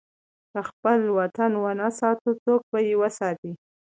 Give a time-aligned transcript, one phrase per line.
[0.51, 3.51] که خپل وطن ونه ساتو، څوک به یې وساتي؟